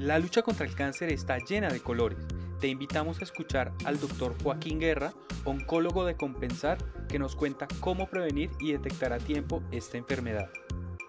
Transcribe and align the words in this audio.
La 0.00 0.18
lucha 0.18 0.40
contra 0.40 0.64
el 0.64 0.74
cáncer 0.74 1.12
está 1.12 1.36
llena 1.36 1.68
de 1.68 1.80
colores. 1.80 2.18
Te 2.58 2.68
invitamos 2.68 3.20
a 3.20 3.24
escuchar 3.24 3.74
al 3.84 4.00
doctor 4.00 4.34
Joaquín 4.42 4.80
Guerra, 4.80 5.12
oncólogo 5.44 6.06
de 6.06 6.16
Compensar, 6.16 6.78
que 7.06 7.18
nos 7.18 7.36
cuenta 7.36 7.68
cómo 7.80 8.08
prevenir 8.08 8.48
y 8.60 8.72
detectar 8.72 9.12
a 9.12 9.18
tiempo 9.18 9.62
esta 9.70 9.98
enfermedad. 9.98 10.48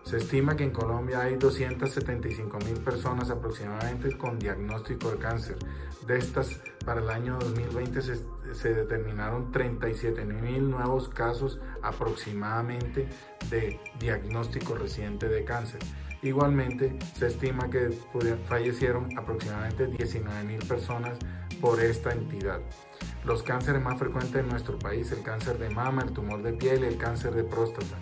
Se 0.03 0.17
estima 0.17 0.57
que 0.57 0.65
en 0.65 0.71
Colombia 0.71 1.21
hay 1.21 1.37
275 1.37 2.57
mil 2.65 2.81
personas 2.81 3.29
aproximadamente 3.29 4.17
con 4.17 4.37
diagnóstico 4.37 5.09
de 5.09 5.17
cáncer. 5.19 5.55
De 6.05 6.17
estas, 6.17 6.59
para 6.83 6.99
el 6.99 7.09
año 7.09 7.37
2020 7.39 8.01
se, 8.01 8.73
determinaron 8.73 9.53
37 9.53 10.25
mil 10.25 10.69
nuevos 10.69 11.07
casos 11.07 11.61
aproximadamente 11.81 13.07
de 13.49 13.79
diagnóstico 13.99 14.75
reciente 14.75 15.29
de 15.29 15.45
cáncer. 15.45 15.79
Igualmente, 16.23 16.99
se 17.17 17.27
estima 17.27 17.69
que 17.69 17.89
fallecieron 18.45 19.17
aproximadamente 19.17 19.89
19.000 19.89 20.67
personas 20.67 21.17
por 21.59 21.79
esta 21.79 22.11
entidad. 22.11 22.59
Los 23.25 23.41
cánceres 23.41 23.81
más 23.81 23.97
frecuentes 23.97 24.35
en 24.35 24.47
nuestro 24.47 24.77
país, 24.77 25.11
el 25.11 25.23
cáncer 25.23 25.57
de 25.57 25.71
mama, 25.71 26.03
el 26.03 26.11
tumor 26.11 26.43
de 26.43 26.53
piel 26.53 26.83
y 26.83 26.87
el 26.87 26.97
cáncer 26.97 27.33
de 27.33 27.43
próstata. 27.43 27.97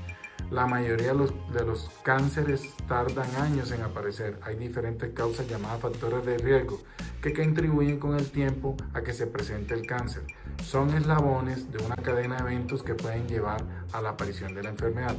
La 0.51 0.65
mayoría 0.65 1.09
de 1.09 1.13
los, 1.13 1.33
de 1.53 1.63
los, 1.63 1.89
cánceres 2.03 2.73
tardan 2.87 3.33
años 3.35 3.71
en 3.71 3.83
aparecer. 3.83 4.39
Hay 4.41 4.55
diferentes 4.55 5.11
causas 5.11 5.47
llamadas 5.47 5.79
factores 5.79 6.25
de 6.25 6.39
riesgo 6.39 6.81
que 7.21 7.33
contribuyen 7.33 7.99
con 7.99 8.15
el 8.15 8.31
tiempo 8.31 8.75
a 8.93 9.01
que 9.01 9.13
se 9.13 9.27
presente 9.27 9.75
el 9.75 9.85
cáncer. 9.85 10.23
Son 10.63 10.89
eslabones 10.95 11.71
de 11.71 11.77
una 11.85 11.95
cadena 11.97 12.37
de 12.37 12.41
eventos 12.41 12.81
que 12.81 12.95
pueden 12.95 13.27
llevar 13.27 13.63
a 13.93 14.01
la 14.01 14.09
aparición 14.09 14.55
de 14.55 14.63
la 14.63 14.69
enfermedad 14.69 15.15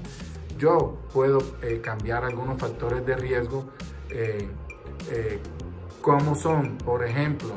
yo 0.61 0.99
puedo 1.13 1.39
eh, 1.63 1.81
cambiar 1.83 2.23
algunos 2.25 2.59
factores 2.59 3.05
de 3.07 3.17
riesgo, 3.17 3.65
eh, 4.11 4.47
eh, 5.11 5.41
como 6.03 6.35
son, 6.35 6.77
por 6.77 7.03
ejemplo, 7.03 7.51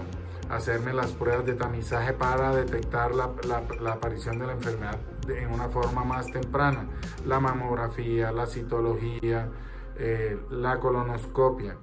hacerme 0.50 0.94
las 0.94 1.12
pruebas 1.12 1.46
de 1.46 1.54
tamizaje 1.54 2.14
para 2.14 2.56
detectar 2.56 3.14
la, 3.14 3.32
la, 3.82 3.92
aparición 3.92 4.40
de 4.40 4.48
la 4.48 4.54
enfermedad 4.54 5.00
en 5.28 5.54
una 5.54 5.68
forma 5.68 6.04
más 6.06 6.28
temprana, 6.28 6.88
la 7.26 7.40
mamografía, 7.40 8.32
la 8.32 8.48
citología, 8.48 9.50
la 10.50 10.80
colonoscopia. 10.80 11.78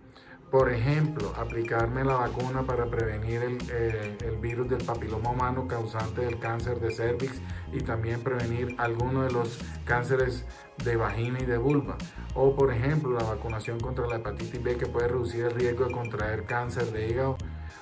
Por 0.50 0.68
ejemplo, 0.72 1.32
aplicarme 1.36 2.02
la 2.02 2.14
vacuna 2.14 2.64
para 2.64 2.86
prevenir 2.86 3.40
el, 3.40 3.58
eh, 3.70 4.18
el, 4.20 4.36
virus 4.38 4.68
del 4.68 4.84
papiloma 4.84 5.30
humano 5.30 5.68
causante 5.68 6.22
del 6.22 6.40
cáncer 6.40 6.80
de 6.80 6.90
cervix 6.90 7.40
y 7.72 7.80
también 7.82 8.20
prevenir 8.20 8.74
algunos 8.78 9.26
de 9.26 9.32
los 9.32 9.60
cánceres 9.84 10.44
de 10.84 10.96
vagina 10.96 11.38
y 11.40 11.46
de 11.46 11.56
vulva. 11.56 11.96
O 12.34 12.56
por 12.56 12.72
ejemplo, 12.72 13.12
la 13.12 13.22
vacunación 13.22 13.78
contra 13.78 14.08
la 14.08 14.16
hepatitis 14.16 14.60
B 14.60 14.76
que 14.76 14.86
puede 14.86 15.06
reducir 15.06 15.44
el 15.44 15.52
riesgo 15.52 15.84
de 15.84 15.92
contraer 15.92 16.44
cáncer 16.46 16.86
de 16.86 17.08
hígado. 17.08 17.36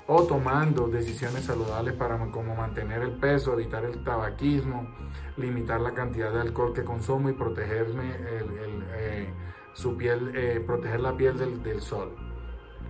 O 0.07 0.25
tomando 0.25 0.89
decisiones 0.89 1.45
saludables 1.45 1.95
para 1.95 2.19
como 2.31 2.55
mantener 2.55 3.01
el 3.01 3.13
peso, 3.13 3.55
evitar 3.55 3.87
el 3.87 4.05
tabaquismo, 4.05 4.89
limitar 5.39 5.81
la 5.81 5.95
cantidad 5.95 6.33
de 6.33 6.41
alcohol 6.43 6.75
que 6.75 6.85
consumo 6.85 7.31
y 7.31 7.33
protegerme 7.33 8.13
eh, 8.19 9.33
su 9.73 9.97
piel, 9.97 10.33
eh, 10.35 10.63
proteger 10.67 11.01
la 11.01 11.17
piel 11.17 11.63
del 11.63 11.81
sol. 11.81 12.28